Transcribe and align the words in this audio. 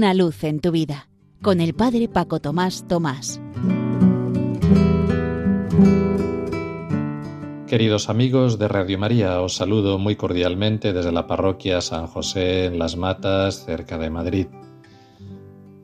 Una 0.00 0.14
luz 0.14 0.44
en 0.44 0.60
tu 0.60 0.70
vida 0.70 1.10
con 1.42 1.60
el 1.60 1.74
Padre 1.74 2.08
Paco 2.08 2.40
Tomás 2.40 2.88
Tomás. 2.88 3.38
Queridos 7.68 8.08
amigos 8.08 8.58
de 8.58 8.66
Radio 8.66 8.98
María, 8.98 9.42
os 9.42 9.56
saludo 9.56 9.98
muy 9.98 10.16
cordialmente 10.16 10.94
desde 10.94 11.12
la 11.12 11.26
parroquia 11.26 11.82
San 11.82 12.06
José 12.06 12.64
en 12.64 12.78
Las 12.78 12.96
Matas, 12.96 13.66
cerca 13.66 13.98
de 13.98 14.08
Madrid. 14.08 14.46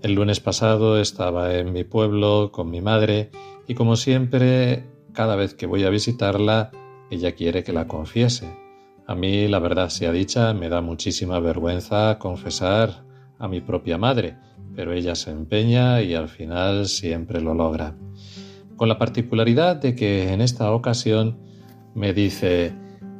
El 0.00 0.14
lunes 0.14 0.40
pasado 0.40 0.98
estaba 0.98 1.54
en 1.54 1.74
mi 1.74 1.84
pueblo 1.84 2.52
con 2.52 2.70
mi 2.70 2.80
madre 2.80 3.30
y 3.68 3.74
como 3.74 3.96
siempre, 3.96 4.86
cada 5.12 5.36
vez 5.36 5.52
que 5.52 5.66
voy 5.66 5.84
a 5.84 5.90
visitarla, 5.90 6.70
ella 7.10 7.32
quiere 7.32 7.62
que 7.64 7.74
la 7.74 7.86
confiese. 7.86 8.48
A 9.06 9.14
mí, 9.14 9.46
la 9.46 9.58
verdad 9.58 9.90
sea 9.90 10.10
dicha, 10.10 10.54
me 10.54 10.70
da 10.70 10.80
muchísima 10.80 11.38
vergüenza 11.38 12.18
confesar 12.18 13.05
a 13.38 13.48
mi 13.48 13.60
propia 13.60 13.98
madre, 13.98 14.36
pero 14.74 14.92
ella 14.92 15.14
se 15.14 15.30
empeña 15.30 16.02
y 16.02 16.14
al 16.14 16.28
final 16.28 16.86
siempre 16.86 17.40
lo 17.40 17.54
logra. 17.54 17.96
Con 18.76 18.88
la 18.88 18.98
particularidad 18.98 19.76
de 19.76 19.94
que 19.94 20.32
en 20.32 20.40
esta 20.40 20.70
ocasión 20.72 21.38
me 21.94 22.12
dice, 22.12 22.74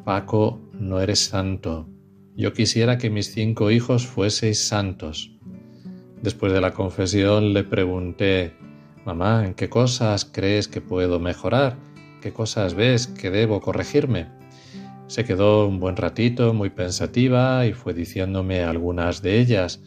Paco, 0.05 0.61
no 0.73 1.01
eres 1.01 1.21
santo. 1.21 1.89
Yo 2.37 2.53
quisiera 2.53 2.99
que 2.99 3.09
mis 3.09 3.33
cinco 3.33 3.71
hijos 3.71 4.07
fueseis 4.07 4.67
santos. 4.69 5.33
Después 6.23 6.53
de 6.53 6.61
la 6.61 6.73
confesión 6.73 7.55
le 7.55 7.65
pregunté, 7.65 8.55
Mamá, 9.07 9.47
¿en 9.47 9.55
qué 9.55 9.69
cosas 9.69 10.25
crees 10.25 10.67
que 10.67 10.81
puedo 10.81 11.21
mejorar? 11.21 11.77
¿Qué 12.21 12.33
cosas 12.33 12.75
ves 12.75 13.07
que 13.07 13.31
debo 13.31 13.61
corregirme? 13.61 14.27
Se 15.07 15.25
quedó 15.25 15.69
un 15.69 15.79
buen 15.79 15.95
ratito 15.95 16.53
muy 16.53 16.71
pensativa 16.71 17.65
y 17.67 17.73
fue 17.73 17.95
diciéndome 17.95 18.65
algunas 18.65 19.23
de 19.23 19.39
ellas, 19.39 19.81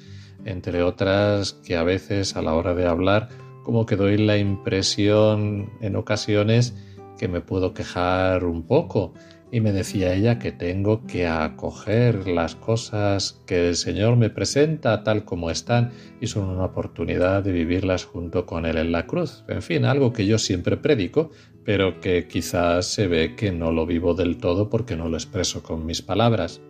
entre 0.46 0.84
otras 0.84 1.54
que 1.54 1.76
a 1.76 1.84
veces 1.84 2.36
a 2.36 2.42
la 2.42 2.54
hora 2.54 2.74
de 2.74 2.88
hablar 2.88 3.30
como 3.64 3.86
que 3.86 3.96
doy 3.96 4.18
la 4.18 4.38
impresión 4.38 5.70
en 5.82 5.96
ocasiones 5.96 6.74
que 7.18 7.28
me 7.28 7.42
puedo 7.42 7.74
quejar 7.74 8.46
un 8.46 8.64
poco 8.64 9.14
y 9.52 9.62
me 9.62 9.72
decía 9.72 10.14
ella 10.14 10.40
que 10.40 10.52
tengo 10.52 11.06
que 11.06 11.28
acoger 11.28 12.28
las 12.28 12.56
cosas 12.56 13.42
que 13.46 13.70
el 13.70 13.76
Señor 13.76 14.16
me 14.16 14.30
presenta 14.30 15.04
tal 15.04 15.26
como 15.26 15.50
están 15.50 15.92
y 16.22 16.28
son 16.28 16.50
una 16.50 16.66
oportunidad 16.66 17.44
de 17.44 17.52
vivirlas 17.52 18.06
junto 18.06 18.46
con 18.46 18.66
Él 18.66 18.78
en 18.78 18.92
la 18.92 19.08
cruz. 19.08 19.44
En 19.48 19.62
fin, 19.62 19.86
algo 19.86 20.14
que 20.14 20.26
yo 20.26 20.38
siempre 20.38 20.78
predico, 20.78 21.32
pero 21.64 22.00
que 22.00 22.28
quizás 22.28 22.86
se 22.86 23.08
ve 23.08 23.36
que 23.36 23.52
no 23.52 23.72
lo 23.72 23.86
vivo 23.86 24.14
del 24.14 24.38
todo 24.38 24.70
porque 24.70 24.96
no 24.96 25.10
lo 25.10 25.18
expreso 25.18 25.64
con 25.64 25.86
mis 25.86 26.02
palabras. 26.02 26.62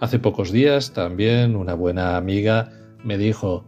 Hace 0.00 0.18
pocos 0.18 0.52
días 0.52 0.92
también 0.92 1.56
una 1.56 1.74
buena 1.74 2.16
amiga 2.16 2.72
me 3.04 3.18
dijo 3.18 3.64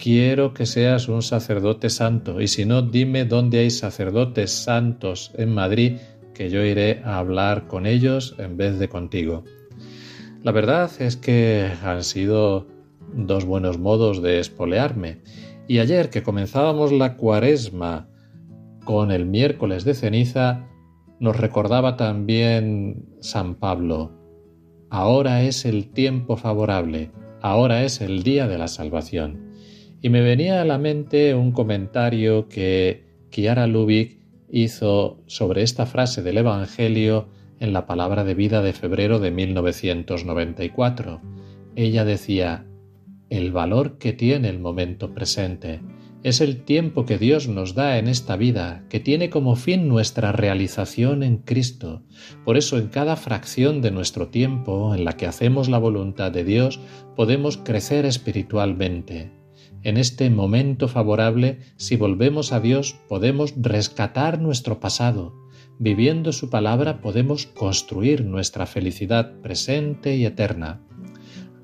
quiero 0.00 0.54
que 0.54 0.64
seas 0.64 1.08
un 1.08 1.22
sacerdote 1.22 1.90
santo, 1.90 2.40
y 2.40 2.48
si 2.48 2.64
no, 2.64 2.82
dime 2.82 3.26
dónde 3.26 3.58
hay 3.58 3.70
sacerdotes 3.70 4.50
santos 4.50 5.30
en 5.36 5.52
Madrid, 5.52 5.98
que 6.32 6.48
yo 6.48 6.64
iré 6.64 7.02
a 7.04 7.18
hablar 7.18 7.66
con 7.66 7.84
ellos 7.84 8.34
en 8.38 8.56
vez 8.56 8.78
de 8.78 8.88
contigo. 8.88 9.44
La 10.42 10.52
verdad 10.52 10.90
es 11.00 11.16
que 11.16 11.70
han 11.84 12.02
sido 12.02 12.66
dos 13.14 13.44
buenos 13.44 13.78
modos 13.78 14.22
de 14.22 14.40
espolearme, 14.40 15.20
y 15.68 15.80
ayer 15.80 16.08
que 16.08 16.22
comenzábamos 16.22 16.92
la 16.92 17.16
cuaresma 17.16 18.08
con 18.84 19.10
el 19.10 19.26
miércoles 19.26 19.84
de 19.84 19.92
ceniza, 19.92 20.66
nos 21.18 21.36
recordaba 21.36 21.98
también 21.98 23.04
San 23.20 23.54
Pablo, 23.56 24.12
ahora 24.88 25.42
es 25.42 25.66
el 25.66 25.90
tiempo 25.90 26.38
favorable, 26.38 27.10
ahora 27.42 27.84
es 27.84 28.00
el 28.00 28.22
día 28.22 28.48
de 28.48 28.58
la 28.58 28.68
salvación 28.68 29.50
y 30.02 30.08
me 30.08 30.22
venía 30.22 30.60
a 30.60 30.64
la 30.64 30.78
mente 30.78 31.34
un 31.34 31.52
comentario 31.52 32.48
que 32.48 33.04
Kiara 33.30 33.66
Lubick 33.66 34.18
hizo 34.50 35.22
sobre 35.26 35.62
esta 35.62 35.86
frase 35.86 36.22
del 36.22 36.38
Evangelio 36.38 37.28
en 37.60 37.72
la 37.72 37.86
palabra 37.86 38.24
de 38.24 38.34
vida 38.34 38.62
de 38.62 38.72
febrero 38.72 39.18
de 39.18 39.30
1994. 39.30 41.20
Ella 41.76 42.04
decía, 42.04 42.66
el 43.28 43.52
valor 43.52 43.98
que 43.98 44.12
tiene 44.12 44.48
el 44.48 44.58
momento 44.58 45.14
presente 45.14 45.80
es 46.22 46.40
el 46.42 46.64
tiempo 46.64 47.06
que 47.06 47.16
Dios 47.16 47.48
nos 47.48 47.74
da 47.74 47.98
en 47.98 48.06
esta 48.06 48.36
vida, 48.36 48.84
que 48.90 49.00
tiene 49.00 49.30
como 49.30 49.56
fin 49.56 49.88
nuestra 49.88 50.32
realización 50.32 51.22
en 51.22 51.38
Cristo. 51.38 52.02
Por 52.44 52.58
eso 52.58 52.76
en 52.76 52.88
cada 52.88 53.16
fracción 53.16 53.80
de 53.80 53.90
nuestro 53.90 54.28
tiempo 54.28 54.94
en 54.94 55.04
la 55.04 55.14
que 55.14 55.26
hacemos 55.26 55.68
la 55.68 55.78
voluntad 55.78 56.30
de 56.30 56.44
Dios 56.44 56.78
podemos 57.16 57.56
crecer 57.56 58.04
espiritualmente. 58.04 59.32
En 59.82 59.96
este 59.96 60.28
momento 60.28 60.88
favorable, 60.88 61.60
si 61.76 61.96
volvemos 61.96 62.52
a 62.52 62.60
Dios, 62.60 62.96
podemos 63.08 63.54
rescatar 63.56 64.38
nuestro 64.38 64.78
pasado. 64.78 65.34
Viviendo 65.78 66.32
su 66.32 66.50
palabra 66.50 67.00
podemos 67.00 67.46
construir 67.46 68.26
nuestra 68.26 68.66
felicidad 68.66 69.40
presente 69.40 70.16
y 70.16 70.26
eterna. 70.26 70.82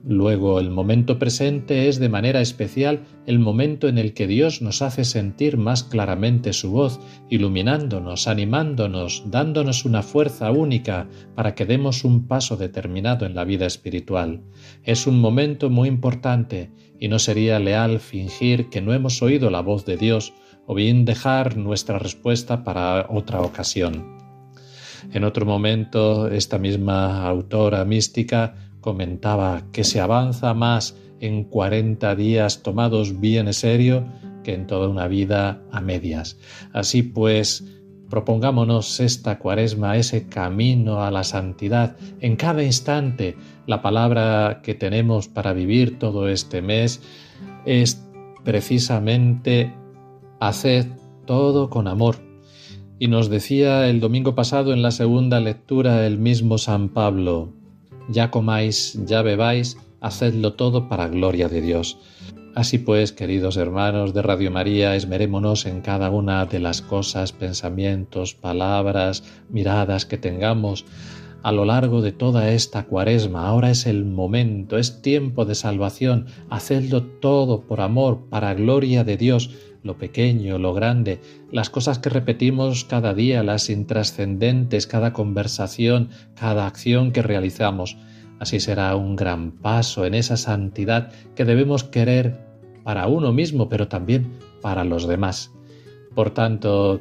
Luego, 0.09 0.61
el 0.61 0.71
momento 0.71 1.19
presente 1.19 1.89
es 1.89 1.99
de 1.99 2.09
manera 2.09 2.41
especial 2.41 3.03
el 3.27 3.41
momento 3.41 3.89
en 3.89 3.99
el 3.99 4.15
que 4.15 4.29
Dios 4.29 4.63
nos 4.63 4.81
hace 4.81 5.05
sentir 5.05 5.57
más 5.57 5.83
claramente 5.83 6.53
su 6.53 6.71
voz, 6.71 7.01
iluminándonos, 7.29 8.29
animándonos, 8.29 9.25
dándonos 9.27 9.85
una 9.85 10.05
fuerza 10.05 10.53
única 10.53 11.09
para 11.35 11.57
que 11.57 11.67
demos 11.67 12.05
un 12.05 12.29
paso 12.29 12.57
determinado 12.57 13.27
en 13.27 13.35
la 13.35 13.43
vida 13.43 13.67
espiritual. 13.67 14.45
Es 14.85 15.09
un 15.09 15.19
momento 15.21 15.71
muy 15.71 15.89
importante 15.89 16.71
y 17.01 17.09
no 17.09 17.19
sería 17.19 17.59
leal 17.59 17.99
fingir 17.99 18.69
que 18.71 18.81
no 18.81 18.95
hemos 18.95 19.21
oído 19.23 19.51
la 19.51 19.61
voz 19.61 19.85
de 19.87 19.97
Dios 19.97 20.35
o 20.67 20.75
bien 20.77 21.05
dejar 21.05 21.57
nuestra 21.57 21.99
respuesta 21.99 22.63
para 22.63 23.09
otra 23.11 23.41
ocasión. 23.41 24.17
En 25.13 25.25
otro 25.25 25.47
momento, 25.47 26.29
esta 26.29 26.59
misma 26.59 27.27
autora 27.27 27.85
mística 27.85 28.66
comentaba 28.87 29.65
que 29.73 29.83
se 29.83 30.01
avanza 30.01 30.55
más 30.55 30.97
en 31.19 31.43
cuarenta 31.43 32.15
días 32.15 32.63
tomados 32.63 33.19
bien 33.19 33.49
en 33.49 33.53
serio 33.53 34.07
que 34.45 34.55
en 34.55 34.69
toda 34.69 34.89
una 34.89 35.09
vida 35.09 35.61
a 35.73 35.81
medias. 35.81 36.39
Así 36.73 37.03
pues, 37.03 37.65
propongámonos 38.09 39.01
esta 39.01 39.41
cuaresma, 39.41 39.97
ese 39.97 40.29
camino 40.29 41.03
a 41.03 41.11
la 41.11 41.25
santidad. 41.25 41.97
En 42.21 42.37
cada 42.37 42.63
instante, 42.63 43.37
la 43.67 43.83
palabra 43.83 44.61
que 44.63 44.77
tenemos 44.77 45.27
para 45.27 45.53
vivir 45.53 45.99
todo 45.99 46.29
este 46.29 46.63
mes 46.63 47.03
es 47.65 48.01
precisamente 48.45 49.75
haced 50.39 50.87
todo 51.27 51.71
con 51.71 51.89
amor. 51.89 52.19
Y 53.01 53.09
nos 53.09 53.31
decía 53.31 53.89
el 53.89 53.99
domingo 53.99 54.37
pasado 54.37 54.73
en 54.73 54.81
la 54.81 54.93
segunda 54.93 55.41
lectura 55.41 56.07
el 56.07 56.19
mismo 56.19 56.57
San 56.57 56.91
Pablo, 56.91 57.53
ya 58.09 58.31
comáis, 58.31 58.99
ya 59.07 59.23
bebáis, 59.23 59.77
hacedlo 60.01 60.55
todo 60.55 60.89
para 60.89 61.09
gloria 61.09 61.49
de 61.49 61.61
Dios. 61.61 61.99
Así 62.55 62.79
pues, 62.79 63.13
queridos 63.13 63.59
hermanos 63.59 64.15
de 64.15 64.23
Radio 64.23 64.51
María, 64.51 64.97
esmerémonos 64.97 65.67
en 65.67 65.83
cada 65.83 66.09
una 66.11 66.47
de 66.47 66.59
las 66.59 66.81
cosas, 66.81 67.33
pensamientos, 67.33 68.35
palabras, 68.35 69.25
miradas 69.51 70.07
que 70.07 70.17
tengamos 70.17 70.87
a 71.43 71.53
lo 71.53 71.65
largo 71.65 72.01
de 72.01 72.13
toda 72.13 72.51
esta 72.51 72.87
cuaresma. 72.87 73.47
Ahora 73.47 73.71
es 73.71 73.87
el 73.87 74.05
momento, 74.05 74.79
es 74.79 75.03
tiempo 75.03 75.45
de 75.45 75.55
salvación. 75.55 76.27
Hacedlo 76.49 77.03
todo 77.05 77.67
por 77.67 77.81
amor, 77.81 78.27
para 78.31 78.55
gloria 78.55 79.05
de 79.05 79.17
Dios, 79.17 79.51
lo 79.87 79.97
pequeño, 79.97 80.59
lo 80.59 80.75
grande, 80.75 81.21
las 81.51 81.71
cosas 81.71 81.99
que 81.99 82.11
repetimos 82.11 82.85
cada 82.85 83.15
día, 83.15 83.43
las 83.43 83.71
intrascendentes, 83.71 84.87
cada 84.87 85.13
conversación, 85.13 86.11
cada 86.35 86.67
acción 86.67 87.13
que 87.13 87.23
realizamos. 87.23 87.97
Así 88.39 88.61
será 88.61 88.95
un 88.97 89.17
gran 89.17 89.53
paso 89.53 90.05
en 90.05 90.15
esa 90.15 90.37
santidad 90.37 91.11
que 91.35 91.45
debemos 91.45 91.85
querer 91.85 92.45
para 92.85 93.07
uno 93.07 93.33
mismo, 93.33 93.69
pero 93.69 93.89
también 93.89 94.33
para 94.61 94.85
los 94.85 95.09
demás. 95.09 95.53
Por 96.15 96.31
tanto, 96.31 97.01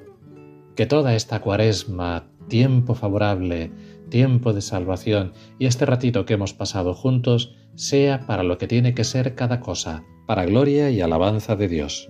que 0.76 0.86
toda 0.86 1.16
esta 1.16 1.42
cuaresma, 1.42 2.28
tiempo 2.48 2.96
favorable, 2.96 3.72
tiempo 4.10 4.54
de 4.54 4.62
salvación 4.62 5.34
y 5.60 5.66
este 5.66 5.86
ratito 5.86 6.26
que 6.26 6.36
hemos 6.36 6.54
pasado 6.54 6.94
juntos, 6.94 7.56
sea 7.76 8.26
para 8.26 8.44
lo 8.44 8.58
que 8.58 8.68
tiene 8.68 8.94
que 8.94 9.04
ser 9.04 9.36
cada 9.36 9.60
cosa, 9.60 10.04
para 10.26 10.46
gloria 10.46 10.90
y 10.90 11.02
alabanza 11.02 11.56
de 11.56 11.68
Dios. 11.68 12.10